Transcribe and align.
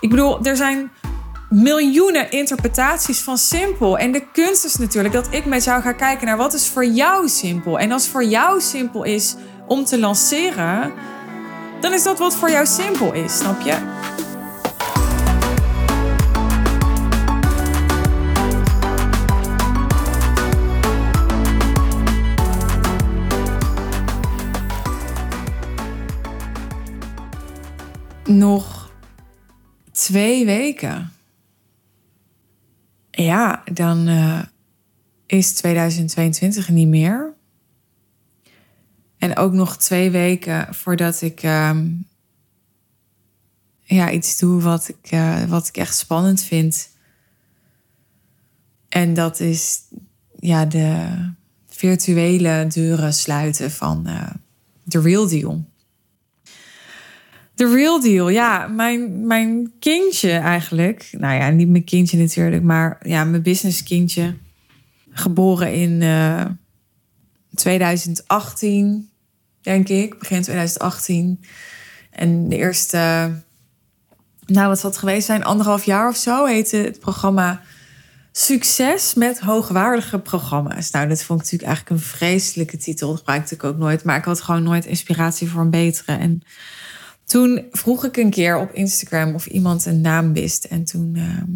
Ik 0.00 0.10
bedoel, 0.10 0.44
er 0.44 0.56
zijn 0.56 0.90
miljoenen 1.48 2.30
interpretaties 2.30 3.20
van 3.20 3.38
simpel. 3.38 3.98
En 3.98 4.12
de 4.12 4.26
kunst 4.32 4.64
is 4.64 4.76
natuurlijk 4.76 5.14
dat 5.14 5.28
ik 5.30 5.44
met 5.44 5.64
jou 5.64 5.82
ga 5.82 5.92
kijken 5.92 6.26
naar 6.26 6.36
wat 6.36 6.54
is 6.54 6.68
voor 6.68 6.86
jou 6.86 7.28
simpel. 7.28 7.78
En 7.78 7.92
als 7.92 8.08
voor 8.08 8.24
jou 8.24 8.60
simpel 8.60 9.04
is 9.04 9.36
om 9.66 9.84
te 9.84 9.98
lanceren, 9.98 10.92
dan 11.80 11.92
is 11.92 12.02
dat 12.02 12.18
wat 12.18 12.34
voor 12.34 12.50
jou 12.50 12.66
simpel 12.66 13.12
is, 13.12 13.38
snap 13.38 13.60
je? 13.60 13.76
Nog 28.24 28.77
twee 30.08 30.44
weken. 30.44 31.12
Ja, 33.10 33.62
dan 33.72 34.08
uh, 34.08 34.42
is 35.26 35.52
2022 35.52 36.68
niet 36.68 36.88
meer. 36.88 37.34
En 39.18 39.36
ook 39.36 39.52
nog 39.52 39.76
twee 39.76 40.10
weken 40.10 40.74
voordat 40.74 41.22
ik 41.22 41.42
uh, 41.42 41.78
ja, 43.82 44.10
iets 44.10 44.38
doe 44.38 44.62
wat 44.62 44.88
ik, 44.88 45.12
uh, 45.12 45.44
wat 45.44 45.68
ik 45.68 45.76
echt 45.76 45.96
spannend 45.96 46.42
vind. 46.42 46.88
En 48.88 49.14
dat 49.14 49.40
is 49.40 49.80
ja, 50.38 50.64
de 50.64 51.14
virtuele 51.66 52.66
deuren 52.68 53.14
sluiten 53.14 53.70
van 53.70 54.08
The 54.86 55.00
Real 55.00 55.28
Deal. 55.28 55.64
The 57.58 57.74
real 57.74 58.00
deal, 58.00 58.28
ja. 58.28 58.66
Mijn, 58.66 59.26
mijn 59.26 59.72
kindje 59.78 60.30
eigenlijk. 60.30 61.08
Nou 61.12 61.34
ja, 61.34 61.50
niet 61.50 61.68
mijn 61.68 61.84
kindje 61.84 62.18
natuurlijk, 62.18 62.62
maar 62.62 62.98
ja, 63.02 63.24
mijn 63.24 63.42
business 63.42 63.82
kindje. 63.82 64.34
Geboren 65.10 65.74
in 65.74 66.00
uh, 66.00 66.44
2018, 67.54 69.10
denk 69.60 69.88
ik. 69.88 70.18
Begin 70.18 70.42
2018. 70.42 71.40
En 72.10 72.48
de 72.48 72.56
eerste, 72.56 72.98
nou 74.46 74.68
wat 74.68 74.78
zal 74.78 74.90
het 74.90 74.98
geweest 74.98 75.26
zijn, 75.26 75.44
anderhalf 75.44 75.84
jaar 75.84 76.08
of 76.08 76.16
zo, 76.16 76.44
heette 76.44 76.76
het 76.76 77.00
programma 77.00 77.62
Succes 78.32 79.14
met 79.14 79.40
hoogwaardige 79.40 80.18
programma's. 80.18 80.90
Nou, 80.90 81.08
dat 81.08 81.22
vond 81.22 81.38
ik 81.40 81.44
natuurlijk 81.44 81.70
eigenlijk 81.70 82.00
een 82.00 82.08
vreselijke 82.08 82.76
titel. 82.76 83.08
Dat 83.08 83.18
gebruikte 83.18 83.54
ik 83.54 83.64
ook 83.64 83.78
nooit. 83.78 84.04
Maar 84.04 84.16
ik 84.16 84.24
had 84.24 84.40
gewoon 84.40 84.62
nooit 84.62 84.86
inspiratie 84.86 85.50
voor 85.50 85.60
een 85.60 85.70
betere. 85.70 86.12
En 86.12 86.42
toen 87.28 87.66
vroeg 87.70 88.04
ik 88.04 88.16
een 88.16 88.30
keer 88.30 88.58
op 88.58 88.72
Instagram 88.72 89.34
of 89.34 89.46
iemand 89.46 89.86
een 89.86 90.00
naam 90.00 90.32
wist. 90.32 90.64
En 90.64 90.84
toen 90.84 91.16
ehm, 91.16 91.50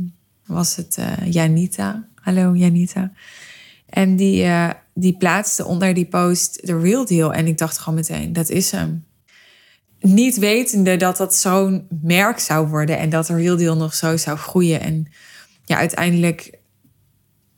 was 0.47 0.77
het 0.77 0.97
uh, 0.99 1.33
Janita. 1.33 2.09
Hallo 2.15 2.55
Janita. 2.55 3.13
En 3.87 4.17
die, 4.17 4.45
uh, 4.45 4.71
die 4.95 5.17
plaatste 5.17 5.65
onder 5.65 5.95
die 5.95 6.05
post 6.05 6.67
de 6.67 6.79
real 6.79 7.05
deal. 7.05 7.33
En 7.33 7.47
ik 7.47 7.59
dacht 7.59 7.79
gewoon 7.79 7.95
meteen, 7.95 8.33
dat 8.33 8.49
is 8.49 8.71
hem. 8.71 9.05
Niet 10.01 10.39
wetende 10.39 10.97
dat 10.97 11.17
dat 11.17 11.35
zo'n 11.35 11.87
merk 12.03 12.39
zou 12.39 12.69
worden. 12.69 12.99
En 12.99 13.11
dat 13.11 13.27
de 13.27 13.35
real 13.35 13.57
deal 13.57 13.77
nog 13.77 13.95
zo 13.95 14.17
zou 14.17 14.39
groeien. 14.39 14.81
En 14.81 15.07
ja, 15.65 15.77
uiteindelijk 15.77 16.59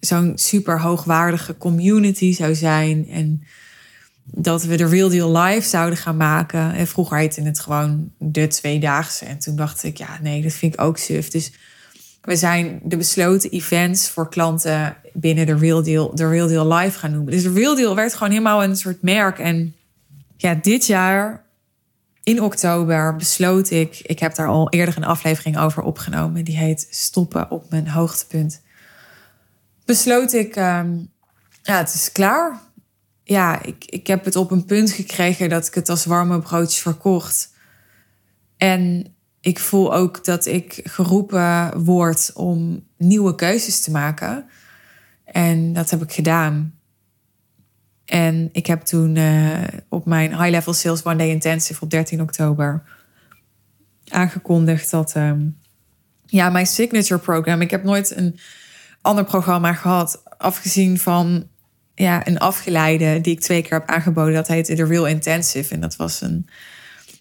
zo'n 0.01 0.33
super 0.35 0.81
hoogwaardige 0.81 1.57
community 1.57 2.35
zou 2.35 2.55
zijn. 2.55 3.09
En 3.09 3.43
dat 4.25 4.65
we 4.65 4.77
de 4.77 4.87
Real 4.87 5.09
Deal 5.09 5.37
Live 5.39 5.69
zouden 5.69 5.99
gaan 5.99 6.17
maken. 6.17 6.75
En 6.75 6.87
vroeger 6.87 7.17
heette 7.17 7.43
het 7.43 7.61
gewoon 7.61 8.13
de 8.19 8.47
tweedaagse. 8.47 9.25
En 9.25 9.39
toen 9.39 9.57
dacht 9.57 9.83
ik, 9.83 9.97
ja, 9.97 10.19
nee, 10.23 10.43
dat 10.43 10.53
vind 10.53 10.75
ik 10.75 10.81
ook 10.81 10.99
suf. 10.99 11.29
Dus 11.31 11.53
we 12.21 12.37
zijn 12.37 12.81
de 12.85 12.97
besloten 12.97 13.51
events 13.51 14.09
voor 14.09 14.29
klanten 14.29 14.97
binnen 15.13 15.47
de 15.47 15.57
Real 15.57 15.83
Deal, 15.83 16.15
de 16.15 16.29
Real 16.29 16.49
Deal 16.49 16.75
Live 16.75 16.99
gaan 16.99 17.11
noemen. 17.11 17.33
Dus 17.33 17.43
de 17.43 17.53
Real 17.53 17.75
Deal 17.75 17.95
werd 17.95 18.15
gewoon 18.15 18.33
helemaal 18.33 18.65
een 18.65 18.77
soort 18.77 19.03
merk. 19.03 19.39
En 19.39 19.75
ja, 20.37 20.55
dit 20.55 20.87
jaar 20.87 21.45
in 22.23 22.43
oktober 22.43 23.17
besloot 23.17 23.71
ik, 23.71 24.01
ik 24.03 24.19
heb 24.19 24.35
daar 24.35 24.49
al 24.49 24.71
eerder 24.71 24.97
een 24.97 25.05
aflevering 25.05 25.59
over 25.59 25.83
opgenomen. 25.83 26.45
Die 26.45 26.57
heet 26.57 26.87
Stoppen 26.91 27.51
op 27.51 27.71
mijn 27.71 27.89
hoogtepunt. 27.89 28.63
Besloot 29.85 30.33
ik, 30.33 30.57
um, 30.57 31.11
ja, 31.63 31.79
het 31.79 31.95
is 31.95 32.13
klaar 32.13 32.61
ja, 33.25 33.63
ik, 33.63 33.85
ik 33.85 34.07
heb 34.07 34.25
het 34.25 34.37
op 34.37 34.51
een 34.51 34.65
punt 34.65 34.91
gekregen 34.91 35.49
dat 35.49 35.67
ik 35.67 35.75
het 35.75 35.89
als 35.89 36.05
warme 36.05 36.39
broodjes 36.39 36.81
verkocht. 36.81 37.53
En 38.57 39.07
ik 39.41 39.59
voel 39.59 39.95
ook 39.95 40.25
dat 40.25 40.47
ik 40.47 40.81
geroepen 40.85 41.85
word 41.85 42.31
om 42.35 42.87
nieuwe 42.97 43.35
keuzes 43.35 43.81
te 43.81 43.91
maken. 43.91 44.47
En 45.25 45.73
dat 45.73 45.91
heb 45.91 46.03
ik 46.03 46.13
gedaan. 46.13 46.75
En 48.05 48.49
ik 48.53 48.67
heb 48.67 48.81
toen 48.81 49.17
uh, 49.17 49.63
op 49.89 50.07
mijn 50.07 50.31
High 50.31 50.51
Level 50.51 50.73
Sales 50.73 51.05
One 51.05 51.17
Day 51.17 51.29
Intensive 51.29 51.85
op 51.85 51.91
13 51.91 52.21
oktober 52.21 52.83
aangekondigd 54.09 54.91
dat 54.91 55.15
um, 55.17 55.59
ja, 56.27 56.51
mijn 56.51 56.67
signature 56.67 57.21
program. 57.21 57.61
Ik 57.61 57.71
heb 57.71 57.85
nooit 57.85 58.17
een 58.17 58.39
ander 59.01 59.25
programma 59.25 59.73
gehad, 59.73 60.23
afgezien 60.39 60.99
van 60.99 61.49
ja, 61.95 62.27
een 62.27 62.39
afgeleide 62.39 63.21
die 63.21 63.33
ik 63.33 63.41
twee 63.41 63.63
keer 63.63 63.79
heb 63.79 63.89
aangeboden. 63.89 64.35
Dat 64.35 64.47
heette 64.47 64.75
The 64.75 64.85
Real 64.85 65.07
Intensive. 65.07 65.75
En 65.75 65.81
dat 65.81 65.97
was 65.97 66.21
een 66.21 66.49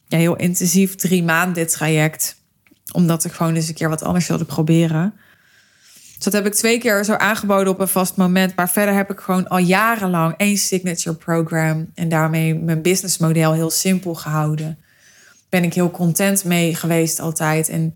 ja, 0.08 0.18
heel 0.18 0.36
intensief 0.36 0.96
drie 0.96 1.24
maanden 1.24 1.68
traject. 1.68 2.42
Omdat 2.92 3.26
ik 3.26 3.32
gewoon 3.32 3.56
eens 3.56 3.68
een 3.68 3.74
keer 3.74 3.90
wat 3.90 4.04
anders 4.04 4.28
wilde 4.28 4.46
proberen. 4.46 5.14
Dus 6.16 6.24
dat 6.24 6.34
heb 6.34 6.46
ik 6.46 6.54
twee 6.54 6.78
keer 6.78 7.04
zo 7.04 7.14
aangeboden 7.14 7.74
op 7.74 7.80
een 7.80 7.88
vast 7.88 8.16
moment. 8.16 8.56
Maar 8.56 8.70
verder 8.70 8.96
heb 8.96 9.12
ik 9.12 9.20
gewoon 9.20 9.48
al 9.48 9.58
jarenlang 9.58 10.34
één 10.38 10.58
signature 10.58 11.16
program. 11.16 11.92
En 11.96 12.10
daarmee 12.10 12.56
mijn 12.56 12.82
businessmodel 12.82 13.54
heel 13.54 13.70
simpel 13.70 14.16
gehouden. 14.16 14.80
Ben 15.50 15.64
ik 15.64 15.74
heel 15.74 15.92
content 15.92 16.44
mee 16.44 16.76
geweest 16.76 17.20
altijd. 17.20 17.70
En 17.70 17.96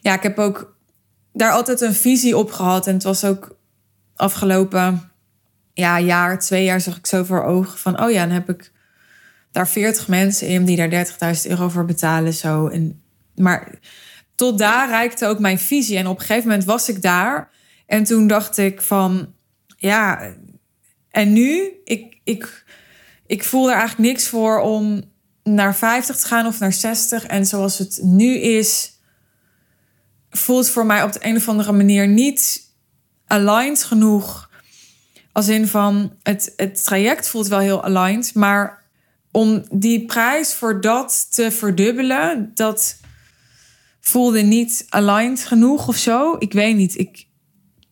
ja, 0.00 0.14
ik 0.14 0.22
heb 0.22 0.38
ook 0.38 0.76
daar 1.32 1.52
altijd 1.52 1.80
een 1.80 1.94
visie 1.94 2.36
op 2.36 2.50
gehad. 2.50 2.86
En 2.86 2.94
het 2.94 3.02
was 3.02 3.24
ook 3.24 3.56
afgelopen 4.16 5.07
ja, 5.78 6.00
jaar, 6.00 6.38
twee 6.38 6.64
jaar 6.64 6.80
zag 6.80 6.96
ik 6.96 7.06
zo 7.06 7.24
voor 7.24 7.44
ogen 7.44 7.78
van, 7.78 8.02
oh 8.02 8.10
ja, 8.10 8.26
dan 8.26 8.34
heb 8.34 8.48
ik 8.48 8.72
daar 9.50 9.68
40 9.68 10.08
mensen 10.08 10.48
in 10.48 10.64
die 10.64 10.88
daar 10.88 11.06
30.000 11.36 11.42
euro 11.42 11.68
voor 11.68 11.84
betalen. 11.84 12.34
Zo. 12.34 12.66
En, 12.66 13.02
maar 13.34 13.78
tot 14.34 14.58
daar 14.58 14.88
reikte 14.88 15.26
ook 15.26 15.38
mijn 15.38 15.58
visie. 15.58 15.96
En 15.96 16.06
op 16.06 16.18
een 16.18 16.26
gegeven 16.26 16.48
moment 16.48 16.66
was 16.66 16.88
ik 16.88 17.02
daar. 17.02 17.50
En 17.86 18.04
toen 18.04 18.26
dacht 18.26 18.56
ik 18.56 18.82
van, 18.82 19.34
ja, 19.76 20.32
en 21.10 21.32
nu? 21.32 21.70
Ik, 21.84 22.20
ik, 22.24 22.64
ik 23.26 23.44
voel 23.44 23.70
er 23.70 23.76
eigenlijk 23.76 24.10
niks 24.10 24.28
voor 24.28 24.60
om 24.60 25.02
naar 25.42 25.76
50 25.76 26.16
te 26.16 26.26
gaan 26.26 26.46
of 26.46 26.58
naar 26.58 26.72
60. 26.72 27.26
En 27.26 27.46
zoals 27.46 27.78
het 27.78 27.98
nu 28.02 28.34
is, 28.34 28.92
voelt 30.30 30.68
voor 30.68 30.86
mij 30.86 31.02
op 31.02 31.12
de 31.12 31.18
een 31.22 31.36
of 31.36 31.48
andere 31.48 31.72
manier 31.72 32.08
niet 32.08 32.70
aligned 33.26 33.84
genoeg 33.84 34.47
als 35.38 35.48
in 35.48 35.66
van 35.66 36.12
het, 36.22 36.52
het 36.56 36.84
traject 36.84 37.28
voelt 37.28 37.46
wel 37.46 37.58
heel 37.58 37.84
aligned, 37.84 38.34
maar 38.34 38.84
om 39.30 39.64
die 39.70 40.06
prijs 40.06 40.54
voor 40.54 40.80
dat 40.80 41.34
te 41.34 41.50
verdubbelen, 41.50 42.50
dat 42.54 43.00
voelde 44.00 44.40
niet 44.40 44.86
aligned 44.88 45.44
genoeg 45.44 45.88
of 45.88 45.96
zo. 45.96 46.36
Ik 46.38 46.52
weet 46.52 46.76
niet. 46.76 46.98
Ik, 46.98 47.26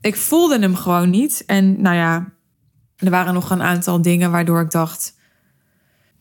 ik 0.00 0.16
voelde 0.16 0.58
hem 0.58 0.74
gewoon 0.74 1.10
niet. 1.10 1.42
En 1.46 1.80
nou 1.80 1.96
ja, 1.96 2.32
er 2.96 3.10
waren 3.10 3.34
nog 3.34 3.50
een 3.50 3.62
aantal 3.62 4.02
dingen 4.02 4.30
waardoor 4.30 4.60
ik 4.60 4.70
dacht: 4.70 5.14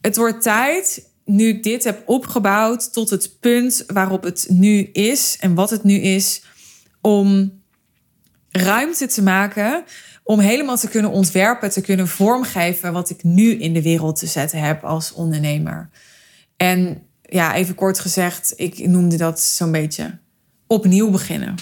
het 0.02 0.16
wordt 0.16 0.42
tijd. 0.42 1.14
Nu 1.24 1.48
ik 1.48 1.64
dit 1.64 1.84
heb 1.84 2.04
opgebouwd 2.06 2.94
tot 2.94 3.10
het 3.10 3.38
punt 3.40 3.84
waarop 3.88 4.24
het 4.24 4.48
nu 4.50 4.84
is 4.84 5.38
en 5.40 5.56
wat 5.56 5.70
het 5.70 5.84
nu 5.84 5.94
is, 5.94 6.44
om 7.02 7.52
ruimte 8.56 9.08
te 9.08 9.24
maken 9.24 9.84
om 10.24 10.40
helemaal 10.40 10.78
te 10.78 10.90
kunnen 10.90 11.12
ontwerpen, 11.12 11.70
te 11.70 11.82
kunnen 11.82 12.08
vormgeven 12.08 12.94
wat 12.94 13.10
ik 13.10 13.24
nu 13.24 13.52
in 13.52 13.74
de 13.74 13.82
wereld 13.82 14.20
te 14.20 14.26
zetten 14.26 14.60
heb 14.60 14.84
als 14.84 15.14
ondernemer. 15.14 15.90
En 16.58 17.02
ja, 17.22 17.56
even 17.56 17.76
kort 17.76 18.00
gezegd, 18.00 18.54
ik 18.56 18.88
noemde 18.88 19.18
dat 19.18 19.42
zo'n 19.42 19.72
beetje 19.72 20.18
opnieuw 20.68 21.10
beginnen. 21.10 21.56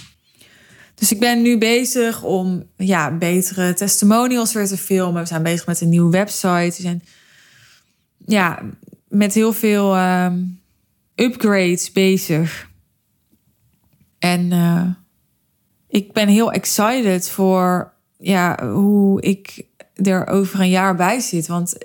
Dus 0.95 1.11
ik 1.11 1.19
ben 1.19 1.41
nu 1.41 1.57
bezig 1.57 2.23
om 2.23 2.63
ja, 2.77 3.11
betere 3.11 3.73
testimonials 3.73 4.53
weer 4.53 4.67
te 4.67 4.77
filmen. 4.77 5.21
We 5.21 5.27
zijn 5.27 5.43
bezig 5.43 5.65
met 5.65 5.81
een 5.81 5.89
nieuwe 5.89 6.11
website. 6.11 6.73
We 6.75 6.81
zijn 6.81 7.03
ja, 8.25 8.61
met 9.07 9.33
heel 9.33 9.53
veel 9.53 9.97
um, 9.97 10.61
upgrades 11.15 11.91
bezig. 11.91 12.69
En 14.19 14.51
uh, 14.51 14.85
ik 15.93 16.11
ben 16.11 16.27
heel 16.27 16.51
excited 16.51 17.29
voor 17.29 17.93
ja, 18.17 18.69
hoe 18.71 19.21
ik 19.21 19.65
er 19.93 20.27
over 20.27 20.59
een 20.59 20.69
jaar 20.69 20.95
bij 20.95 21.19
zit. 21.19 21.47
Want 21.47 21.77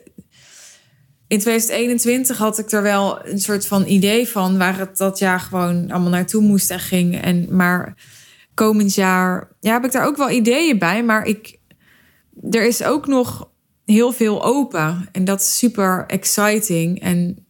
in 1.26 1.38
2021 1.38 2.38
had 2.38 2.58
ik 2.58 2.70
er 2.70 2.82
wel 2.82 3.26
een 3.26 3.40
soort 3.40 3.66
van 3.66 3.86
idee 3.86 4.28
van 4.28 4.58
waar 4.58 4.78
het 4.78 4.96
dat 4.96 5.18
jaar 5.18 5.40
gewoon 5.40 5.90
allemaal 5.90 6.10
naartoe 6.10 6.42
moest 6.42 6.70
en 6.70 6.80
ging. 6.80 7.20
En 7.20 7.56
maar 7.56 7.94
komend 8.54 8.94
jaar 8.94 9.48
ja, 9.60 9.72
heb 9.72 9.84
ik 9.84 9.92
daar 9.92 10.06
ook 10.06 10.16
wel 10.16 10.30
ideeën 10.30 10.78
bij. 10.78 11.04
Maar 11.04 11.26
ik, 11.26 11.58
er 12.50 12.66
is 12.66 12.82
ook 12.82 13.06
nog 13.06 13.50
heel 13.84 14.12
veel 14.12 14.44
open. 14.44 15.08
En 15.12 15.24
dat 15.24 15.40
is 15.40 15.58
super 15.58 16.04
exciting. 16.06 17.00
En 17.00 17.46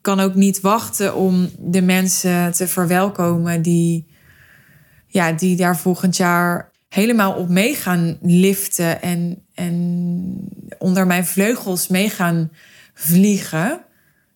kan 0.00 0.20
ook 0.20 0.34
niet 0.34 0.60
wachten 0.60 1.14
om 1.14 1.50
de 1.58 1.82
mensen 1.82 2.52
te 2.52 2.68
verwelkomen 2.68 3.62
die, 3.62 4.12
ja, 5.14 5.32
die 5.32 5.56
daar 5.56 5.76
volgend 5.76 6.16
jaar 6.16 6.70
helemaal 6.88 7.32
op 7.32 7.48
mee 7.48 7.74
gaan 7.74 8.18
liften 8.22 9.02
en, 9.02 9.44
en 9.54 10.48
onder 10.78 11.06
mijn 11.06 11.26
vleugels 11.26 11.88
mee 11.88 12.10
gaan 12.10 12.50
vliegen. 12.94 13.84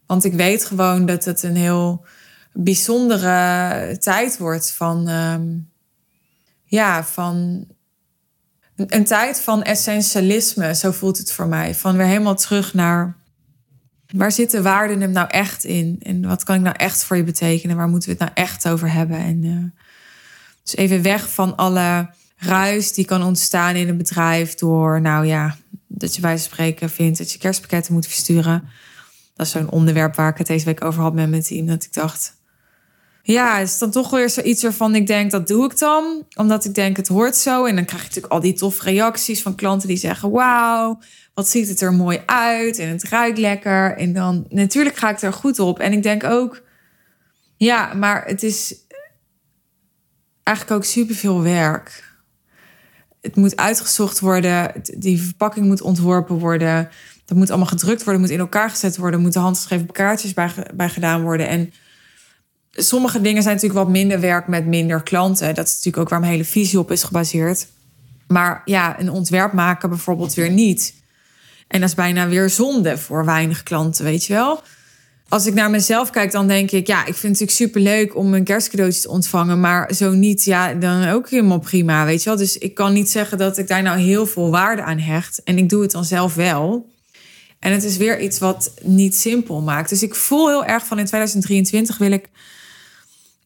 Want 0.07 0.25
ik 0.25 0.33
weet 0.33 0.65
gewoon 0.65 1.07
dat 1.07 1.25
het 1.25 1.43
een 1.43 1.57
heel 1.57 2.05
bijzondere 2.53 3.97
tijd 3.99 4.39
wordt 4.39 4.73
van, 4.73 5.09
ehm, 5.09 5.47
ja, 6.65 7.05
van 7.05 7.67
een, 8.77 9.05
tijd 9.05 9.41
van 9.41 9.63
essentialisme. 9.63 10.75
Zo 10.75 10.91
voelt 10.91 11.19
het 11.19 11.33
voor 11.33 11.47
mij. 11.47 11.75
Van 11.75 11.97
weer 11.97 12.07
helemaal 12.07 12.37
terug 12.37 12.75
naar 12.75 13.17
waar 14.15 14.33
zitten 14.33 14.63
waarden 14.63 15.01
hem 15.01 15.13
nou 15.13 15.29
echt 15.29 15.65
in? 15.65 15.97
En 16.03 16.27
wat 16.27 16.45
kan 16.45 16.55
ik 16.55 16.63
nou 16.63 16.77
echt 16.77 17.05
voor 17.05 17.17
je 17.17 17.25
betekenen? 17.25 17.77
Waar 17.77 17.89
moeten 17.89 18.09
we 18.09 18.17
het 18.19 18.35
nou 18.35 18.47
echt 18.47 18.69
over 18.69 18.93
hebben? 18.93 19.19
En 19.19 19.43
uh, 19.43 19.65
dus 20.71 20.77
even 20.77 21.03
weg 21.03 21.31
van 21.31 21.57
alle 21.57 22.11
ruis 22.37 22.93
die 22.93 23.05
kan 23.05 23.23
ontstaan 23.23 23.75
in 23.75 23.89
een 23.89 23.97
bedrijf 23.97 24.55
door, 24.55 25.01
nou 25.01 25.27
ja, 25.27 25.57
dat 25.87 26.15
je 26.15 26.21
bij 26.21 26.39
spreken 26.39 26.91
vindt 26.91 27.19
dat 27.19 27.33
je 27.33 27.39
kerstpakketten 27.39 27.93
moet 27.93 28.07
versturen. 28.07 28.69
Dat 29.35 29.47
is 29.47 29.53
zo'n 29.53 29.71
onderwerp 29.71 30.15
waar 30.15 30.31
ik 30.31 30.39
het 30.39 30.47
deze 30.47 30.65
week 30.65 30.85
over 30.85 31.03
had 31.03 31.15
met 31.15 31.31
mijn 31.31 31.43
team. 31.43 31.67
Dat 31.67 31.85
ik 31.85 31.93
dacht, 31.93 32.37
ja, 33.23 33.59
het 33.59 33.69
is 33.69 33.79
dan 33.79 33.91
toch 33.91 34.11
weer 34.11 34.31
zoiets 34.31 34.63
waarvan 34.63 34.95
ik 34.95 35.07
denk, 35.07 35.31
dat 35.31 35.49
doe 35.49 35.65
ik 35.65 35.79
dan. 35.79 36.27
Omdat 36.37 36.65
ik 36.65 36.75
denk, 36.75 36.97
het 36.97 37.09
hoort 37.09 37.37
zo. 37.37 37.65
En 37.65 37.75
dan 37.75 37.85
krijg 37.85 38.03
je 38.03 38.09
natuurlijk 38.09 38.33
al 38.33 38.41
die 38.41 38.53
toffe 38.53 38.85
reacties 38.85 39.43
van 39.43 39.55
klanten 39.55 39.89
die 39.89 39.97
zeggen, 39.97 40.31
wauw, 40.31 40.99
wat 41.35 41.49
ziet 41.49 41.69
het 41.69 41.81
er 41.81 41.93
mooi 41.93 42.23
uit 42.27 42.79
en 42.79 42.89
het 42.89 43.03
ruikt 43.03 43.39
lekker. 43.39 43.97
En 43.97 44.13
dan 44.13 44.47
natuurlijk 44.49 44.97
ga 44.97 45.11
ik 45.11 45.23
er 45.23 45.33
goed 45.33 45.59
op. 45.59 45.79
En 45.79 45.93
ik 45.93 46.03
denk 46.03 46.25
ook, 46.25 46.63
ja, 47.57 47.95
maar 47.95 48.25
het 48.27 48.43
is 48.43 48.75
eigenlijk 50.49 50.77
ook 50.77 50.85
superveel 50.85 51.43
werk. 51.43 52.17
Het 53.21 53.37
moet 53.37 53.57
uitgezocht 53.57 54.21
worden, 54.21 54.73
die 54.97 55.23
verpakking 55.23 55.67
moet 55.67 55.83
ontworpen 55.83 56.39
worden. 56.39 56.89
Dat 57.25 57.37
moet 57.37 57.49
allemaal 57.49 57.67
gedrukt 57.67 58.05
worden, 58.05 58.23
moet 58.23 58.31
in 58.31 58.39
elkaar 58.39 58.71
gezet 58.71 58.97
worden, 58.97 59.21
moeten 59.21 59.41
handgeschreven 59.41 59.93
kaartjes 59.93 60.35
bij, 60.35 60.51
bij 60.75 60.89
gedaan 60.89 61.23
worden. 61.23 61.49
En 61.49 61.73
sommige 62.73 63.21
dingen 63.21 63.43
zijn 63.43 63.55
natuurlijk 63.55 63.85
wat 63.85 63.93
minder 63.93 64.21
werk 64.21 64.47
met 64.47 64.67
minder 64.67 65.03
klanten. 65.03 65.55
Dat 65.55 65.67
is 65.67 65.75
natuurlijk 65.75 66.03
ook 66.03 66.09
waar 66.09 66.21
mijn 66.21 66.33
hele 66.33 66.45
visie 66.45 66.79
op 66.79 66.91
is 66.91 67.03
gebaseerd. 67.03 67.67
Maar 68.27 68.63
ja, 68.65 69.01
een 69.01 69.11
ontwerp 69.11 69.53
maken 69.53 69.89
bijvoorbeeld 69.89 70.35
weer 70.35 70.51
niet. 70.51 70.95
En 71.67 71.81
dat 71.81 71.89
is 71.89 71.95
bijna 71.95 72.29
weer 72.29 72.51
zonde 72.51 72.99
voor 72.99 73.25
weinig 73.25 73.63
klanten, 73.63 74.05
weet 74.05 74.25
je 74.25 74.33
wel. 74.33 74.63
Als 75.29 75.47
ik 75.47 75.55
naar 75.55 75.71
mezelf 75.71 76.11
kijk, 76.11 76.33
dan 76.33 76.49
denk 76.49 76.71
ik, 76.71 76.87
ja, 76.87 76.99
ik 76.99 77.05
vind 77.05 77.17
het 77.17 77.23
natuurlijk 77.23 77.51
super 77.51 77.81
leuk 77.81 78.17
om 78.17 78.35
een 78.35 78.45
kerstcadeautje 78.45 79.01
te 79.01 79.09
ontvangen. 79.09 79.61
Maar 79.61 79.95
zo 79.95 80.11
niet, 80.11 80.45
ja, 80.45 80.75
dan 80.75 81.09
ook 81.09 81.31
helemaal 81.31 81.59
prima, 81.59 82.05
weet 82.05 82.23
je 82.23 82.29
wel. 82.29 82.39
Dus 82.39 82.59
ik 82.59 82.75
kan 82.75 82.93
niet 82.93 83.11
zeggen 83.11 83.39
dat 83.39 83.59
ik 83.59 83.69
daar 83.69 83.83
nou 83.83 83.99
heel 83.99 84.27
veel 84.27 84.51
waarde 84.51 84.83
aan 84.83 84.99
hecht. 84.99 85.43
En 85.43 85.59
ik 85.59 85.69
doe 85.69 85.83
het 85.83 85.91
dan 85.91 86.05
zelf 86.05 86.35
wel. 86.35 86.91
En 87.59 87.73
het 87.73 87.85
is 87.85 87.97
weer 87.97 88.21
iets 88.21 88.39
wat 88.39 88.73
niet 88.83 89.17
simpel 89.17 89.61
maakt. 89.61 89.89
Dus 89.89 90.03
ik 90.03 90.15
voel 90.15 90.49
heel 90.49 90.65
erg 90.65 90.87
van 90.87 90.99
in 90.99 91.07
2023 91.07 91.99
wil 91.99 92.13
ik 92.13 92.29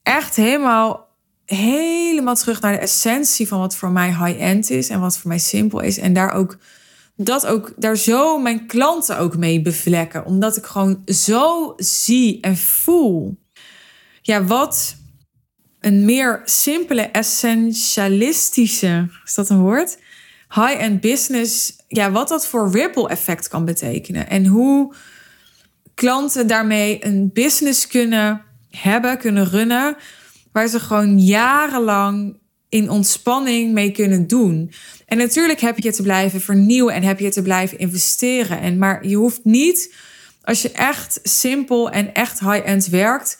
echt 0.02 0.37
helemaal, 0.37 1.08
helemaal 1.46 2.37
terug 2.37 2.61
naar 2.61 2.73
de 2.73 2.79
essentie 2.79 3.49
van 3.49 3.58
wat 3.58 3.76
voor 3.76 3.90
mij 3.90 4.08
high-end 4.08 4.70
is 4.70 4.88
en 4.88 5.00
wat 5.00 5.19
voor 5.19 5.29
mij 5.29 5.38
simpel 5.38 5.81
is. 5.81 5.99
En 5.99 6.12
daar 6.12 6.32
ook 6.32 6.56
dat 7.17 7.47
ook 7.47 7.73
daar 7.76 7.97
zo 7.97 8.38
mijn 8.38 8.67
klanten 8.67 9.19
ook 9.19 9.37
mee 9.37 9.62
bevlekken. 9.62 10.25
Omdat 10.25 10.56
ik 10.56 10.64
gewoon 10.64 11.03
zo 11.06 11.73
zie 11.76 12.41
en 12.41 12.56
voel. 12.56 13.41
Ja, 14.23 14.44
wat 14.44 14.97
een 15.81 16.05
meer 16.05 16.41
simpele, 16.44 17.03
essentialistische, 17.03 19.09
is 19.25 19.35
dat 19.35 19.49
een 19.49 19.61
woord? 19.61 19.99
High-end 20.55 21.00
business, 21.00 21.76
ja, 21.88 22.11
wat 22.11 22.29
dat 22.29 22.47
voor 22.47 22.70
ripple 22.70 23.09
effect 23.09 23.49
kan 23.49 23.65
betekenen. 23.65 24.29
En 24.29 24.47
hoe 24.47 24.94
klanten 25.94 26.47
daarmee 26.47 27.06
een 27.06 27.31
business 27.32 27.87
kunnen 27.87 28.43
hebben, 28.70 29.19
kunnen 29.19 29.50
runnen, 29.50 29.97
waar 30.53 30.69
ze 30.69 30.81
gewoon 30.81 31.19
jarenlang 31.19 32.41
in 32.73 32.91
ontspanning 32.91 33.73
mee 33.73 33.91
kunnen 33.91 34.27
doen. 34.27 34.73
En 35.07 35.19
natuurlijk 35.19 35.61
heb 35.61 35.79
je 35.79 35.93
te 35.93 36.03
blijven 36.03 36.41
vernieuwen 36.41 36.95
en 36.95 37.03
heb 37.03 37.19
je 37.19 37.31
te 37.31 37.43
blijven 37.43 37.79
investeren. 37.79 38.61
En, 38.61 38.79
maar 38.79 39.07
je 39.07 39.17
hoeft 39.17 39.45
niet, 39.45 39.95
als 40.43 40.63
je 40.63 40.71
echt 40.71 41.21
simpel 41.23 41.91
en 41.91 42.15
echt 42.15 42.41
high-end 42.41 42.87
werkt, 42.87 43.39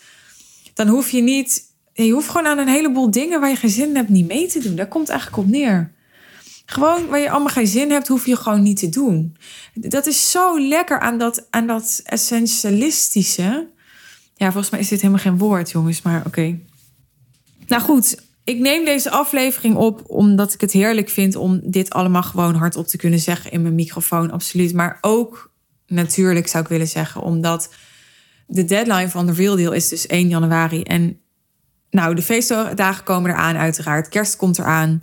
dan 0.75 0.89
hoef 0.89 1.11
je 1.11 1.23
niet, 1.23 1.63
je 1.93 2.11
hoeft 2.11 2.29
gewoon 2.29 2.47
aan 2.47 2.59
een 2.59 2.69
heleboel 2.69 3.11
dingen 3.11 3.41
waar 3.41 3.51
je 3.51 3.57
geen 3.57 3.71
zin 3.71 3.89
in 3.89 3.97
hebt 3.97 4.09
niet 4.09 4.27
mee 4.27 4.47
te 4.47 4.59
doen. 4.59 4.77
Daar 4.77 4.89
komt 4.89 5.09
eigenlijk 5.09 5.43
op 5.43 5.49
neer. 5.49 5.93
Gewoon 6.67 7.07
waar 7.07 7.21
je 7.21 7.31
allemaal 7.31 7.53
geen 7.53 7.67
zin 7.67 7.91
hebt, 7.91 8.09
hoef 8.09 8.27
je 8.27 8.37
gewoon 8.37 8.63
niet 8.63 8.79
te 8.79 8.89
doen. 8.89 9.37
Dat 9.75 10.07
is 10.07 10.31
zo 10.31 10.61
lekker 10.61 11.01
aan 11.01 11.19
dat, 11.19 11.47
aan 11.51 11.67
dat 11.67 12.01
essentialistische. 12.05 13.69
Ja, 14.35 14.51
volgens 14.51 14.71
mij 14.71 14.81
is 14.81 14.89
dit 14.89 15.01
helemaal 15.01 15.23
geen 15.23 15.39
woord, 15.39 15.71
jongens, 15.71 16.03
maar 16.03 16.23
oké. 16.27 16.59
Nou 17.67 17.83
goed, 17.83 18.31
ik 18.45 18.59
neem 18.59 18.85
deze 18.85 19.11
aflevering 19.11 19.77
op 19.77 20.03
omdat 20.07 20.55
ik 20.55 20.61
het 20.61 20.73
heerlijk 20.73 21.09
vind 21.09 21.37
om 21.37 21.61
dit 21.65 21.91
allemaal 21.91 22.23
gewoon 22.23 22.55
hardop 22.55 22.87
te 22.87 22.97
kunnen 22.97 23.19
zeggen 23.19 23.51
in 23.51 23.63
mijn 23.63 23.75
microfoon, 23.75 24.31
absoluut. 24.31 24.73
Maar 24.73 24.99
ook 25.01 25.53
natuurlijk 25.87 26.49
zou 26.49 26.63
ik 26.63 26.69
willen 26.69 26.89
zeggen, 26.89 27.23
omdat 27.23 27.75
de 28.47 28.65
deadline 28.65 29.09
van 29.09 29.27
de 29.27 29.33
Real 29.33 29.57
Deal 29.57 29.73
is 29.73 29.89
dus 29.89 30.07
1 30.07 30.29
januari. 30.29 30.83
En 30.83 31.21
nou, 31.91 32.15
de 32.15 32.23
feestdagen 32.23 33.05
komen 33.05 33.31
eraan 33.31 33.57
uiteraard. 33.57 34.09
Kerst 34.09 34.37
komt 34.37 34.59
eraan. 34.59 35.03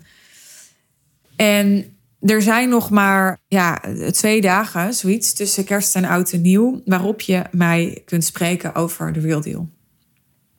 En 1.35 1.97
er 2.19 2.41
zijn 2.41 2.69
nog 2.69 2.89
maar 2.89 3.39
ja, 3.47 3.81
twee 4.11 4.41
dagen, 4.41 4.93
zoiets, 4.93 5.33
tussen 5.33 5.63
kerst 5.63 5.95
en 5.95 6.05
oud 6.05 6.31
en 6.31 6.41
nieuw, 6.41 6.81
waarop 6.85 7.21
je 7.21 7.43
mij 7.51 8.01
kunt 8.05 8.23
spreken 8.23 8.75
over 8.75 9.13
de 9.13 9.19
Real 9.19 9.41
Deal. 9.41 9.69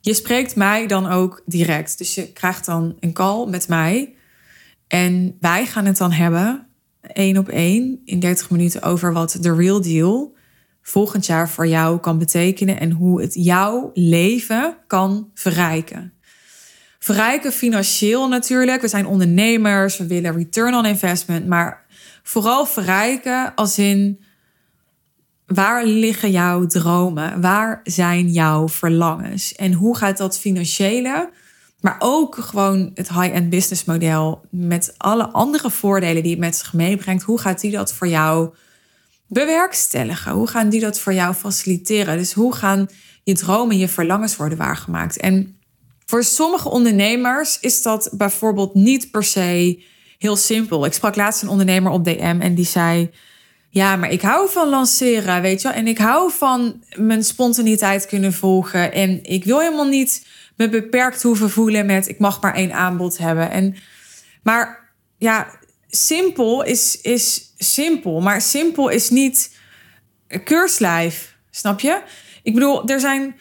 Je 0.00 0.14
spreekt 0.14 0.56
mij 0.56 0.86
dan 0.86 1.06
ook 1.06 1.42
direct. 1.46 1.98
Dus 1.98 2.14
je 2.14 2.32
krijgt 2.32 2.66
dan 2.66 2.96
een 3.00 3.12
call 3.12 3.46
met 3.48 3.68
mij. 3.68 4.14
En 4.88 5.36
wij 5.40 5.66
gaan 5.66 5.84
het 5.84 5.96
dan 5.96 6.12
hebben, 6.12 6.66
één 7.00 7.36
op 7.36 7.48
één, 7.48 8.00
in 8.04 8.20
30 8.20 8.50
minuten, 8.50 8.82
over 8.82 9.12
wat 9.12 9.36
de 9.40 9.54
real 9.54 9.80
deal 9.80 10.34
volgend 10.82 11.26
jaar 11.26 11.48
voor 11.48 11.66
jou 11.66 12.00
kan 12.00 12.18
betekenen 12.18 12.80
en 12.80 12.90
hoe 12.90 13.20
het 13.20 13.34
jouw 13.34 13.90
leven 13.94 14.76
kan 14.86 15.30
verrijken. 15.34 16.12
Verrijken 16.98 17.52
financieel 17.52 18.28
natuurlijk. 18.28 18.80
We 18.80 18.88
zijn 18.88 19.06
ondernemers, 19.06 19.96
we 19.96 20.06
willen 20.06 20.36
return 20.36 20.74
on 20.74 20.86
investment, 20.86 21.46
maar 21.46 21.86
vooral 22.22 22.66
verrijken 22.66 23.54
als 23.54 23.78
in 23.78 24.20
Waar 25.54 25.84
liggen 25.84 26.30
jouw 26.30 26.66
dromen? 26.66 27.40
Waar 27.40 27.80
zijn 27.84 28.28
jouw 28.28 28.68
verlangens? 28.68 29.54
En 29.54 29.72
hoe 29.72 29.96
gaat 29.96 30.16
dat 30.16 30.38
financiële, 30.38 31.30
maar 31.80 31.96
ook 31.98 32.36
gewoon 32.36 32.90
het 32.94 33.08
high-end 33.08 33.50
business 33.50 33.84
model 33.84 34.44
met 34.50 34.94
alle 34.96 35.28
andere 35.28 35.70
voordelen 35.70 36.22
die 36.22 36.30
het 36.30 36.40
met 36.40 36.56
zich 36.56 36.72
meebrengt, 36.72 37.22
hoe 37.22 37.38
gaat 37.38 37.60
die 37.60 37.70
dat 37.70 37.94
voor 37.94 38.08
jou 38.08 38.54
bewerkstelligen? 39.26 40.32
Hoe 40.32 40.46
gaan 40.46 40.68
die 40.68 40.80
dat 40.80 41.00
voor 41.00 41.14
jou 41.14 41.34
faciliteren? 41.34 42.16
Dus 42.16 42.32
hoe 42.32 42.54
gaan 42.54 42.88
je 43.22 43.34
dromen, 43.34 43.78
je 43.78 43.88
verlangens 43.88 44.36
worden 44.36 44.58
waargemaakt? 44.58 45.16
En 45.16 45.58
voor 46.06 46.24
sommige 46.24 46.68
ondernemers 46.68 47.60
is 47.60 47.82
dat 47.82 48.10
bijvoorbeeld 48.12 48.74
niet 48.74 49.10
per 49.10 49.24
se 49.24 49.82
heel 50.18 50.36
simpel. 50.36 50.84
Ik 50.84 50.92
sprak 50.92 51.16
laatst 51.16 51.42
een 51.42 51.48
ondernemer 51.48 51.92
op 51.92 52.04
DM 52.04 52.38
en 52.40 52.54
die 52.54 52.66
zei 52.66 53.10
ja, 53.70 53.96
maar 53.96 54.10
ik 54.10 54.22
hou 54.22 54.50
van 54.50 54.68
lanceren, 54.68 55.42
weet 55.42 55.62
je 55.62 55.68
wel. 55.68 55.76
En 55.76 55.86
ik 55.86 55.98
hou 55.98 56.32
van 56.32 56.82
mijn 56.96 57.24
spontaniteit 57.24 58.06
kunnen 58.06 58.32
volgen. 58.32 58.92
En 58.92 59.22
ik 59.22 59.44
wil 59.44 59.60
helemaal 59.60 59.88
niet 59.88 60.26
me 60.56 60.68
beperkt 60.68 61.22
hoeven 61.22 61.50
voelen 61.50 61.86
met 61.86 62.08
ik 62.08 62.18
mag 62.18 62.40
maar 62.40 62.54
één 62.54 62.72
aanbod 62.72 63.18
hebben. 63.18 63.50
En, 63.50 63.76
maar 64.42 64.92
ja, 65.18 65.58
simpel 65.88 66.62
is, 66.62 67.00
is 67.00 67.54
simpel. 67.58 68.20
Maar 68.20 68.40
simpel 68.40 68.88
is 68.88 69.10
niet 69.10 69.58
keurslijf, 70.44 71.36
snap 71.50 71.80
je? 71.80 72.02
Ik 72.42 72.54
bedoel, 72.54 72.88
er 72.88 73.00
zijn 73.00 73.34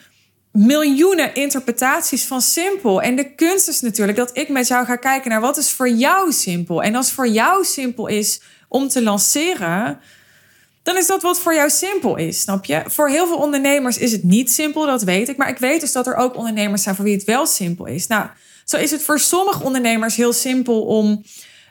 miljoenen 0.52 1.34
interpretaties 1.34 2.24
van 2.24 2.40
simpel. 2.40 3.02
En 3.02 3.16
de 3.16 3.34
kunst 3.34 3.68
is 3.68 3.80
natuurlijk 3.80 4.18
dat 4.18 4.30
ik 4.36 4.48
met 4.48 4.68
jou 4.68 4.84
ga 4.84 4.96
kijken 4.96 5.30
naar 5.30 5.40
wat 5.40 5.56
is 5.56 5.70
voor 5.70 5.88
jou 5.88 6.32
simpel. 6.32 6.82
En 6.82 6.94
als 6.94 7.12
voor 7.12 7.28
jou 7.28 7.64
simpel 7.64 8.06
is 8.06 8.40
om 8.68 8.88
te 8.88 9.02
lanceren 9.02 10.00
dan 10.82 10.96
is 10.96 11.06
dat 11.06 11.22
wat 11.22 11.40
voor 11.40 11.54
jou 11.54 11.70
simpel 11.70 12.16
is, 12.16 12.40
snap 12.40 12.64
je? 12.64 12.82
Voor 12.86 13.08
heel 13.08 13.26
veel 13.26 13.36
ondernemers 13.36 13.98
is 13.98 14.12
het 14.12 14.22
niet 14.22 14.52
simpel, 14.52 14.86
dat 14.86 15.02
weet 15.02 15.28
ik. 15.28 15.36
Maar 15.36 15.48
ik 15.48 15.58
weet 15.58 15.80
dus 15.80 15.92
dat 15.92 16.06
er 16.06 16.14
ook 16.14 16.36
ondernemers 16.36 16.82
zijn 16.82 16.94
voor 16.94 17.04
wie 17.04 17.14
het 17.14 17.24
wel 17.24 17.46
simpel 17.46 17.86
is. 17.86 18.06
Nou, 18.06 18.26
zo 18.64 18.76
is 18.76 18.90
het 18.90 19.02
voor 19.02 19.18
sommige 19.18 19.62
ondernemers 19.64 20.16
heel 20.16 20.32
simpel 20.32 20.82
om 20.82 21.22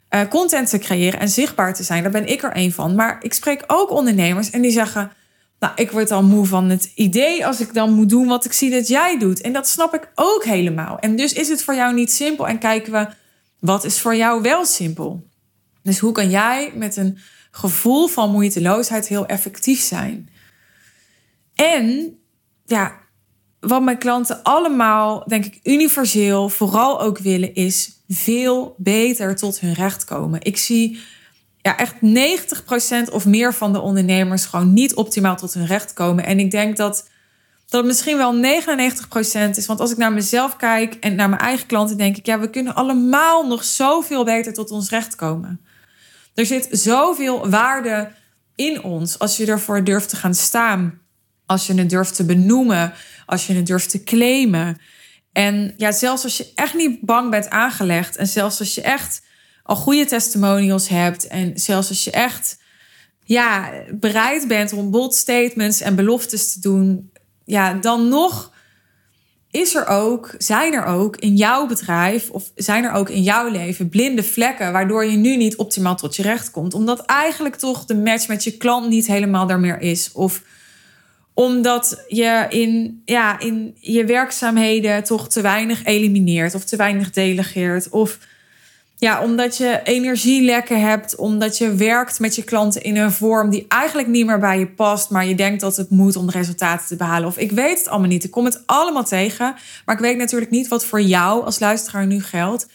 uh, 0.09 0.21
content 0.29 0.69
te 0.69 0.77
creëren 0.77 1.19
en 1.19 1.29
zichtbaar 1.29 1.73
te 1.73 1.83
zijn. 1.83 2.03
Daar 2.03 2.11
ben 2.11 2.27
ik 2.27 2.43
er 2.43 2.57
een 2.57 2.71
van. 2.71 2.95
Maar 2.95 3.17
ik 3.21 3.33
spreek 3.33 3.63
ook 3.67 3.91
ondernemers 3.91 4.49
en 4.49 4.61
die 4.61 4.71
zeggen: 4.71 5.11
Nou, 5.59 5.73
ik 5.75 5.91
word 5.91 6.11
al 6.11 6.23
moe 6.23 6.45
van 6.45 6.69
het 6.69 6.91
idee 6.95 7.45
als 7.45 7.59
ik 7.59 7.73
dan 7.73 7.93
moet 7.93 8.09
doen 8.09 8.27
wat 8.27 8.45
ik 8.45 8.53
zie 8.53 8.69
dat 8.69 8.87
jij 8.87 9.17
doet. 9.19 9.41
En 9.41 9.53
dat 9.53 9.67
snap 9.67 9.93
ik 9.93 10.11
ook 10.15 10.43
helemaal. 10.43 10.99
En 10.99 11.15
dus 11.15 11.33
is 11.33 11.49
het 11.49 11.63
voor 11.63 11.75
jou 11.75 11.93
niet 11.93 12.11
simpel 12.11 12.47
en 12.47 12.59
kijken 12.59 12.91
we 12.91 13.07
wat 13.59 13.83
is 13.83 13.99
voor 13.99 14.15
jou 14.15 14.41
wel 14.41 14.65
simpel. 14.65 15.27
Dus 15.83 15.99
hoe 15.99 16.11
kan 16.11 16.29
jij 16.29 16.71
met 16.75 16.95
een 16.95 17.17
gevoel 17.51 18.07
van 18.07 18.31
moeiteloosheid 18.31 19.07
heel 19.07 19.25
effectief 19.25 19.79
zijn? 19.79 20.29
En 21.55 22.17
ja, 22.65 22.99
wat 23.59 23.81
mijn 23.81 23.97
klanten 23.97 24.43
allemaal, 24.43 25.23
denk 25.27 25.45
ik, 25.45 25.59
universeel 25.63 26.49
vooral 26.49 27.01
ook 27.01 27.17
willen, 27.17 27.53
is 27.53 27.91
veel 28.07 28.75
beter 28.77 29.35
tot 29.35 29.59
hun 29.59 29.73
recht 29.73 30.03
komen. 30.03 30.41
Ik 30.41 30.57
zie 30.57 30.99
ja, 31.61 31.77
echt 31.77 31.95
90% 33.09 33.11
of 33.11 33.25
meer 33.25 33.53
van 33.53 33.73
de 33.73 33.79
ondernemers 33.79 34.45
gewoon 34.45 34.73
niet 34.73 34.95
optimaal 34.95 35.35
tot 35.35 35.53
hun 35.53 35.65
recht 35.65 35.93
komen. 35.93 36.25
En 36.25 36.39
ik 36.39 36.51
denk 36.51 36.77
dat 36.77 37.09
dat 37.69 37.85
misschien 37.85 38.17
wel 38.17 38.35
99% 38.35 39.49
is. 39.49 39.65
Want 39.65 39.79
als 39.79 39.91
ik 39.91 39.97
naar 39.97 40.13
mezelf 40.13 40.55
kijk 40.55 40.93
en 40.93 41.15
naar 41.15 41.29
mijn 41.29 41.41
eigen 41.41 41.67
klanten, 41.67 41.97
denk 41.97 42.17
ik, 42.17 42.25
ja, 42.25 42.39
we 42.39 42.49
kunnen 42.49 42.75
allemaal 42.75 43.47
nog 43.47 43.63
zoveel 43.63 44.23
beter 44.23 44.53
tot 44.53 44.71
ons 44.71 44.89
recht 44.89 45.15
komen. 45.15 45.61
Er 46.39 46.45
zit 46.45 46.67
zoveel 46.71 47.49
waarde 47.49 48.11
in 48.55 48.83
ons 48.83 49.19
als 49.19 49.37
je 49.37 49.45
ervoor 49.45 49.83
durft 49.83 50.09
te 50.09 50.15
gaan 50.15 50.33
staan. 50.33 50.99
Als 51.45 51.67
je 51.67 51.73
het 51.73 51.89
durft 51.89 52.15
te 52.15 52.25
benoemen, 52.25 52.93
als 53.25 53.47
je 53.47 53.53
het 53.53 53.65
durft 53.65 53.89
te 53.89 54.03
claimen. 54.03 54.77
En 55.31 55.73
ja, 55.77 55.91
zelfs 55.91 56.23
als 56.23 56.37
je 56.37 56.51
echt 56.55 56.73
niet 56.73 57.01
bang 57.01 57.29
bent 57.29 57.49
aangelegd 57.49 58.15
en 58.15 58.27
zelfs 58.27 58.59
als 58.59 58.75
je 58.75 58.81
echt 58.81 59.21
al 59.63 59.75
goede 59.75 60.05
testimonials 60.05 60.87
hebt 60.87 61.27
en 61.27 61.59
zelfs 61.59 61.89
als 61.89 62.03
je 62.03 62.11
echt 62.11 62.57
ja, 63.23 63.71
bereid 63.91 64.47
bent 64.47 64.73
om 64.73 64.91
bold 64.91 65.15
statements 65.15 65.81
en 65.81 65.95
beloftes 65.95 66.53
te 66.53 66.59
doen, 66.59 67.11
ja, 67.45 67.73
dan 67.73 68.07
nog 68.07 68.48
is 69.51 69.75
er 69.75 69.87
ook, 69.87 70.35
zijn 70.37 70.73
er 70.73 70.85
ook 70.85 71.17
in 71.17 71.35
jouw 71.35 71.67
bedrijf 71.67 72.29
of 72.29 72.51
zijn 72.55 72.83
er 72.83 72.91
ook 72.91 73.09
in 73.09 73.23
jouw 73.23 73.49
leven 73.49 73.89
blinde 73.89 74.23
vlekken 74.23 74.71
waardoor 74.71 75.05
je 75.05 75.17
nu 75.17 75.37
niet 75.37 75.55
optimaal 75.55 75.95
tot 75.95 76.15
je 76.15 76.21
recht 76.21 76.51
komt. 76.51 76.73
Omdat 76.73 77.05
eigenlijk 77.05 77.55
toch 77.55 77.85
de 77.85 77.95
match 77.95 78.27
met 78.27 78.43
je 78.43 78.57
klant 78.57 78.89
niet 78.89 79.07
helemaal 79.07 79.47
daar 79.47 79.59
meer 79.59 79.81
is. 79.81 80.11
Of 80.13 80.41
omdat 81.33 82.03
je 82.07 82.45
in, 82.49 83.01
ja, 83.05 83.39
in 83.39 83.75
je 83.79 84.05
werkzaamheden 84.05 85.03
toch 85.03 85.29
te 85.29 85.41
weinig 85.41 85.85
elimineert 85.85 86.55
of 86.55 86.63
te 86.63 86.75
weinig 86.75 87.11
delegeert. 87.11 87.89
Of 87.89 88.17
ja, 88.99 89.23
omdat 89.23 89.57
je 89.57 89.81
energielekken 89.83 90.81
hebt, 90.81 91.15
omdat 91.15 91.57
je 91.57 91.73
werkt 91.73 92.19
met 92.19 92.35
je 92.35 92.43
klanten 92.43 92.81
in 92.81 92.97
een 92.97 93.11
vorm 93.11 93.49
die 93.49 93.65
eigenlijk 93.67 94.07
niet 94.07 94.25
meer 94.25 94.39
bij 94.39 94.59
je 94.59 94.67
past, 94.67 95.09
maar 95.09 95.25
je 95.25 95.35
denkt 95.35 95.61
dat 95.61 95.75
het 95.75 95.89
moet 95.89 96.15
om 96.15 96.29
resultaten 96.29 96.87
te 96.87 96.95
behalen. 96.95 97.27
Of 97.27 97.37
ik 97.37 97.51
weet 97.51 97.77
het 97.77 97.87
allemaal 97.87 98.09
niet. 98.09 98.23
Ik 98.23 98.31
kom 98.31 98.45
het 98.45 98.63
allemaal 98.65 99.03
tegen, 99.03 99.55
maar 99.85 99.95
ik 99.95 100.01
weet 100.01 100.17
natuurlijk 100.17 100.51
niet 100.51 100.67
wat 100.67 100.85
voor 100.85 101.01
jou 101.01 101.45
als 101.45 101.59
luisteraar 101.59 102.05
nu 102.05 102.21
geldt. 102.21 102.67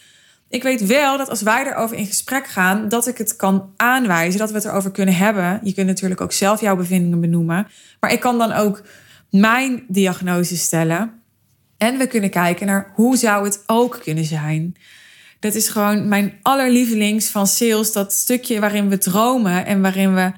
Ik 0.49 0.63
weet 0.63 0.85
wel 0.85 1.17
dat 1.17 1.29
als 1.29 1.41
wij 1.41 1.65
erover 1.65 1.97
in 1.97 2.05
gesprek 2.05 2.47
gaan, 2.47 2.89
dat 2.89 3.07
ik 3.07 3.17
het 3.17 3.35
kan 3.35 3.73
aanwijzen, 3.75 4.39
dat 4.39 4.49
we 4.49 4.55
het 4.55 4.65
erover 4.65 4.91
kunnen 4.91 5.15
hebben. 5.15 5.59
Je 5.63 5.73
kunt 5.73 5.87
natuurlijk 5.87 6.21
ook 6.21 6.31
zelf 6.31 6.61
jouw 6.61 6.75
bevindingen 6.75 7.21
benoemen, 7.21 7.67
maar 7.99 8.11
ik 8.11 8.19
kan 8.19 8.37
dan 8.37 8.51
ook 8.51 8.81
mijn 9.29 9.83
diagnose 9.87 10.57
stellen. 10.57 11.11
En 11.77 11.97
we 11.97 12.07
kunnen 12.07 12.29
kijken 12.29 12.67
naar 12.67 12.91
hoe 12.93 13.17
zou 13.17 13.45
het 13.45 13.63
ook 13.65 13.99
kunnen 14.03 14.25
zijn. 14.25 14.75
Dat 15.45 15.55
is 15.55 15.69
gewoon 15.69 16.07
mijn 16.07 16.39
allerlievelings 16.41 17.27
van 17.27 17.47
sales. 17.47 17.91
Dat 17.91 18.13
stukje 18.13 18.59
waarin 18.59 18.89
we 18.89 18.97
dromen 18.97 19.65
en 19.65 19.81
waarin 19.81 20.15
we 20.15 20.31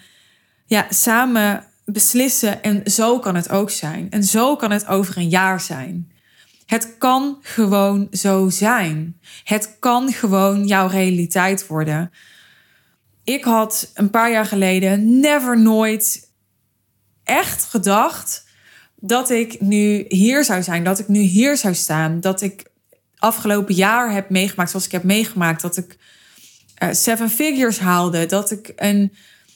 ja, 0.65 0.85
samen 0.89 1.65
beslissen. 1.85 2.63
En 2.63 2.91
zo 2.91 3.19
kan 3.19 3.35
het 3.35 3.49
ook 3.49 3.69
zijn. 3.69 4.07
En 4.09 4.23
zo 4.23 4.55
kan 4.55 4.71
het 4.71 4.87
over 4.87 5.17
een 5.17 5.29
jaar 5.29 5.61
zijn. 5.61 6.11
Het 6.65 6.97
kan 6.97 7.37
gewoon 7.41 8.07
zo 8.11 8.49
zijn. 8.49 9.19
Het 9.43 9.75
kan 9.79 10.11
gewoon 10.11 10.65
jouw 10.65 10.87
realiteit 10.87 11.67
worden. 11.67 12.11
Ik 13.23 13.43
had 13.43 13.91
een 13.93 14.09
paar 14.09 14.31
jaar 14.31 14.45
geleden 14.45 15.19
never 15.19 15.61
nooit 15.61 16.31
echt 17.23 17.63
gedacht 17.63 18.45
dat 18.95 19.29
ik 19.29 19.61
nu 19.61 20.05
hier 20.07 20.43
zou 20.43 20.63
zijn, 20.63 20.83
dat 20.83 20.99
ik 20.99 21.07
nu 21.07 21.19
hier 21.19 21.57
zou 21.57 21.73
staan, 21.73 22.19
dat 22.19 22.41
ik 22.41 22.75
afgelopen 23.19 23.75
jaar 23.75 24.11
heb 24.11 24.29
meegemaakt, 24.29 24.69
zoals 24.69 24.85
ik 24.85 24.91
heb 24.91 25.03
meegemaakt, 25.03 25.61
dat 25.61 25.77
ik 25.77 25.97
uh, 26.83 26.89
seven 26.91 27.29
figures 27.29 27.79
haalde, 27.79 28.25
dat 28.25 28.51
ik 28.51 28.73
een, 28.75 29.13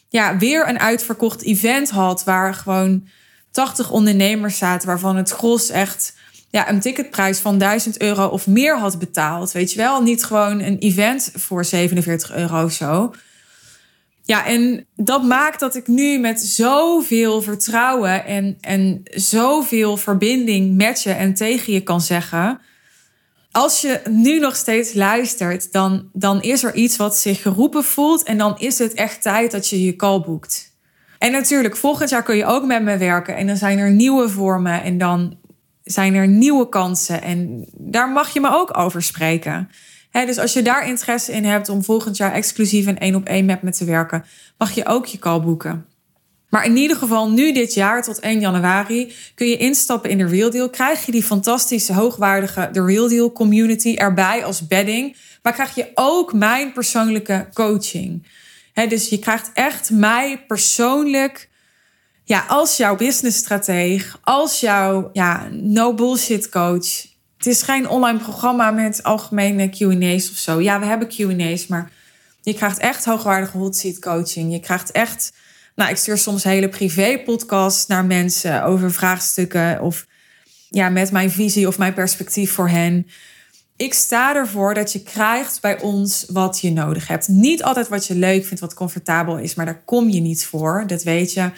ja, 0.09 0.37
weer 0.37 0.69
een 0.69 0.79
uitverkocht 0.79 1.43
event 1.43 1.89
had 1.89 2.23
waar 2.23 2.53
gewoon 2.53 3.07
80 3.51 3.91
ondernemers 3.91 4.57
zaten, 4.57 4.87
waarvan 4.87 5.15
het 5.15 5.29
gros 5.29 5.69
echt 5.69 6.13
ja, 6.49 6.69
een 6.69 6.79
ticketprijs 6.79 7.39
van 7.39 7.57
1000 7.57 8.01
euro 8.01 8.27
of 8.27 8.47
meer 8.47 8.79
had 8.79 8.99
betaald. 8.99 9.51
Weet 9.51 9.71
je 9.71 9.77
wel, 9.77 10.01
niet 10.01 10.23
gewoon 10.23 10.59
een 10.59 10.77
event 10.77 11.31
voor 11.35 11.65
47 11.65 12.31
euro 12.31 12.63
of 12.63 12.71
zo. 12.71 13.13
Ja, 14.23 14.45
en 14.45 14.85
dat 14.95 15.23
maakt 15.23 15.59
dat 15.59 15.75
ik 15.75 15.87
nu 15.87 16.19
met 16.19 16.39
zoveel 16.41 17.41
vertrouwen 17.41 18.25
en, 18.25 18.57
en 18.61 19.01
zoveel 19.03 19.97
verbinding 19.97 20.75
met 20.75 21.03
je 21.03 21.11
en 21.11 21.33
tegen 21.33 21.73
je 21.73 21.81
kan 21.81 22.01
zeggen 22.01 22.59
als 23.51 23.81
je 23.81 24.01
nu 24.09 24.39
nog 24.39 24.55
steeds 24.55 24.93
luistert, 24.93 25.71
dan, 25.71 26.09
dan 26.13 26.41
is 26.41 26.63
er 26.63 26.75
iets 26.75 26.97
wat 26.97 27.17
zich 27.17 27.41
geroepen 27.41 27.83
voelt. 27.83 28.23
En 28.23 28.37
dan 28.37 28.57
is 28.57 28.77
het 28.77 28.93
echt 28.93 29.21
tijd 29.21 29.51
dat 29.51 29.67
je 29.67 29.83
je 29.83 29.95
call 29.95 30.21
boekt. 30.21 30.75
En 31.17 31.31
natuurlijk, 31.31 31.77
volgend 31.77 32.09
jaar 32.09 32.23
kun 32.23 32.35
je 32.35 32.45
ook 32.45 32.65
met 32.65 32.83
me 32.83 32.97
werken. 32.97 33.35
En 33.35 33.47
dan 33.47 33.57
zijn 33.57 33.77
er 33.77 33.91
nieuwe 33.91 34.29
vormen 34.29 34.83
en 34.83 34.97
dan 34.97 35.37
zijn 35.83 36.15
er 36.15 36.27
nieuwe 36.27 36.69
kansen. 36.69 37.21
En 37.21 37.65
daar 37.77 38.09
mag 38.09 38.33
je 38.33 38.39
me 38.39 38.49
ook 38.51 38.77
over 38.77 39.03
spreken. 39.03 39.69
dus 40.11 40.37
als 40.37 40.53
je 40.53 40.61
daar 40.61 40.87
interesse 40.87 41.31
in 41.31 41.45
hebt 41.45 41.69
om 41.69 41.83
volgend 41.83 42.17
jaar 42.17 42.33
exclusief 42.33 42.87
en 42.87 42.99
één 42.99 43.15
op 43.15 43.27
één 43.27 43.45
met 43.45 43.61
me 43.61 43.71
te 43.71 43.85
werken, 43.85 44.25
mag 44.57 44.71
je 44.71 44.85
ook 44.85 45.05
je 45.05 45.19
call 45.19 45.41
boeken. 45.41 45.85
Maar 46.51 46.65
in 46.65 46.77
ieder 46.77 46.97
geval 46.97 47.29
nu 47.29 47.53
dit 47.53 47.73
jaar 47.73 48.03
tot 48.03 48.19
1 48.19 48.39
januari 48.39 49.13
kun 49.35 49.47
je 49.47 49.57
instappen 49.57 50.09
in 50.09 50.17
de 50.17 50.25
Real 50.25 50.49
Deal. 50.49 50.69
Krijg 50.69 51.05
je 51.05 51.11
die 51.11 51.23
fantastische, 51.23 51.93
hoogwaardige 51.93 52.69
The 52.73 52.85
Real 52.85 53.07
Deal 53.07 53.31
community 53.31 53.95
erbij 53.95 54.45
als 54.45 54.67
bedding. 54.67 55.15
Maar 55.41 55.53
krijg 55.53 55.75
je 55.75 55.91
ook 55.93 56.33
mijn 56.33 56.71
persoonlijke 56.71 57.47
coaching. 57.53 58.27
dus 58.73 59.09
je 59.09 59.19
krijgt 59.19 59.51
echt 59.53 59.89
mij 59.89 60.43
persoonlijk 60.47 61.49
ja, 62.23 62.45
als 62.47 62.77
jouw 62.77 62.95
businessstrateeg, 62.95 64.19
als 64.23 64.59
jouw 64.59 65.09
ja, 65.13 65.47
no 65.51 65.93
bullshit 65.93 66.49
coach. 66.49 67.05
Het 67.37 67.47
is 67.47 67.61
geen 67.61 67.89
online 67.89 68.19
programma 68.19 68.71
met 68.71 69.03
algemene 69.03 69.69
Q&A's 69.69 70.29
of 70.29 70.37
zo. 70.37 70.59
Ja, 70.59 70.79
we 70.79 70.85
hebben 70.85 71.07
Q&A's, 71.07 71.67
maar 71.67 71.91
je 72.41 72.53
krijgt 72.53 72.77
echt 72.77 73.05
hoogwaardige 73.05 73.57
hot 73.57 73.75
seat 73.75 73.99
coaching. 73.99 74.51
Je 74.51 74.59
krijgt 74.59 74.91
echt 74.91 75.31
nou, 75.81 75.93
ik 75.93 75.99
stuur 75.99 76.17
soms 76.17 76.43
hele 76.43 76.69
privé-podcasts 76.69 77.87
naar 77.87 78.05
mensen 78.05 78.63
over 78.63 78.91
vraagstukken 78.91 79.81
of 79.81 80.07
ja, 80.69 80.89
met 80.89 81.11
mijn 81.11 81.31
visie 81.31 81.67
of 81.67 81.77
mijn 81.77 81.93
perspectief 81.93 82.51
voor 82.51 82.69
hen. 82.69 83.07
Ik 83.75 83.93
sta 83.93 84.35
ervoor 84.35 84.73
dat 84.73 84.91
je 84.91 85.03
krijgt 85.03 85.61
bij 85.61 85.79
ons 85.79 86.25
wat 86.27 86.59
je 86.59 86.71
nodig 86.71 87.07
hebt. 87.07 87.27
Niet 87.27 87.63
altijd 87.63 87.87
wat 87.87 88.07
je 88.07 88.15
leuk 88.15 88.45
vindt, 88.45 88.59
wat 88.59 88.73
comfortabel 88.73 89.37
is, 89.37 89.55
maar 89.55 89.65
daar 89.65 89.83
kom 89.85 90.09
je 90.09 90.21
niet 90.21 90.45
voor. 90.45 90.83
Dat 90.87 91.03
weet 91.03 91.33
je. 91.33 91.51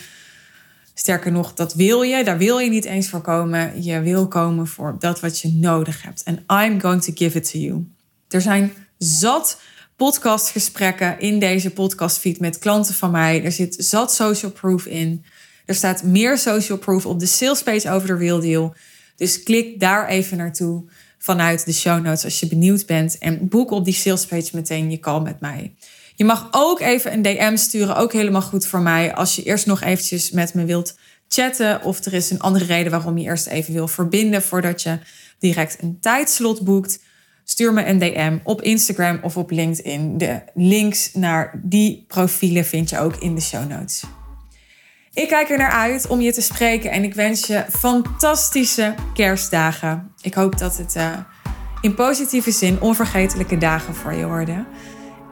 Sterker 0.93 1.31
nog, 1.31 1.53
dat 1.53 1.73
wil 1.73 2.01
je. 2.01 2.23
Daar 2.23 2.37
wil 2.37 2.59
je 2.59 2.69
niet 2.69 2.85
eens 2.85 3.09
voor 3.09 3.21
komen. 3.21 3.83
Je 3.83 4.01
wil 4.01 4.27
komen 4.27 4.67
voor 4.67 4.95
dat 4.99 5.19
wat 5.19 5.39
je 5.39 5.53
nodig 5.53 6.01
hebt. 6.01 6.23
En 6.23 6.65
I'm 6.65 6.79
going 6.81 7.01
to 7.01 7.11
give 7.15 7.37
it 7.37 7.51
to 7.51 7.59
you. 7.59 7.87
Er 8.29 8.41
zijn 8.41 8.73
zat 8.97 9.59
podcastgesprekken 9.95 11.19
in 11.19 11.39
deze 11.39 11.69
podcastfeed 11.69 12.39
met 12.39 12.59
klanten 12.59 12.95
van 12.95 13.11
mij. 13.11 13.43
Er 13.43 13.51
zit 13.51 13.75
zat 13.77 14.13
social 14.13 14.51
proof 14.51 14.85
in. 14.85 15.25
Er 15.65 15.75
staat 15.75 16.03
meer 16.03 16.37
social 16.37 16.77
proof 16.77 17.05
op 17.05 17.19
de 17.19 17.25
salespage 17.25 17.91
over 17.91 18.07
de 18.07 18.15
Real 18.15 18.39
Deal. 18.39 18.75
Dus 19.15 19.43
klik 19.43 19.79
daar 19.79 20.07
even 20.07 20.37
naartoe 20.37 20.83
vanuit 21.17 21.65
de 21.65 21.73
show 21.73 22.03
notes 22.03 22.23
als 22.23 22.39
je 22.39 22.47
benieuwd 22.47 22.85
bent. 22.85 23.17
En 23.17 23.47
boek 23.47 23.71
op 23.71 23.85
die 23.85 23.93
salespage 23.93 24.49
meteen 24.53 24.91
je 24.91 24.99
call 24.99 25.21
met 25.21 25.39
mij. 25.39 25.75
Je 26.15 26.25
mag 26.25 26.47
ook 26.51 26.79
even 26.79 27.13
een 27.13 27.21
DM 27.21 27.55
sturen, 27.55 27.95
ook 27.95 28.13
helemaal 28.13 28.41
goed 28.41 28.65
voor 28.65 28.81
mij. 28.81 29.13
Als 29.15 29.35
je 29.35 29.43
eerst 29.43 29.65
nog 29.65 29.81
eventjes 29.81 30.31
met 30.31 30.53
me 30.53 30.65
wilt 30.65 30.95
chatten. 31.33 31.83
Of 31.83 32.05
er 32.05 32.13
is 32.13 32.29
een 32.29 32.39
andere 32.39 32.65
reden 32.65 32.91
waarom 32.91 33.17
je 33.17 33.25
eerst 33.25 33.47
even 33.47 33.73
wil 33.73 33.87
verbinden 33.87 34.41
voordat 34.41 34.81
je 34.81 34.97
direct 35.39 35.81
een 35.81 35.97
tijdslot 35.99 36.61
boekt. 36.61 36.99
Stuur 37.43 37.73
me 37.73 37.85
een 37.85 37.99
DM 37.99 38.37
op 38.43 38.61
Instagram 38.61 39.19
of 39.21 39.37
op 39.37 39.51
LinkedIn. 39.51 40.17
De 40.17 40.41
links 40.53 41.13
naar 41.13 41.59
die 41.63 42.05
profielen 42.07 42.65
vind 42.65 42.89
je 42.89 42.99
ook 42.99 43.15
in 43.15 43.35
de 43.35 43.41
show 43.41 43.69
notes. 43.69 44.03
Ik 45.13 45.27
kijk 45.27 45.49
er 45.49 45.57
naar 45.57 45.71
uit 45.71 46.07
om 46.07 46.21
je 46.21 46.33
te 46.33 46.41
spreken 46.41 46.91
en 46.91 47.03
ik 47.03 47.13
wens 47.13 47.47
je 47.47 47.65
fantastische 47.69 48.95
kerstdagen. 49.13 50.11
Ik 50.21 50.33
hoop 50.33 50.57
dat 50.57 50.77
het 50.77 50.95
uh, 50.95 51.17
in 51.81 51.93
positieve 51.93 52.51
zin 52.51 52.81
onvergetelijke 52.81 53.57
dagen 53.57 53.95
voor 53.95 54.13
je 54.13 54.27
worden. 54.27 54.67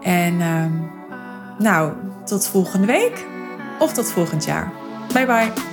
En 0.02 0.34
uh, 0.34 0.66
nou, 1.58 1.94
tot 2.26 2.48
volgende 2.48 2.88
week 2.88 3.26
of 3.80 3.94
tot 3.94 4.12
volgend 4.12 4.46
jaar. 4.46 4.74
Bye 5.14 5.26
bye. 5.26 5.71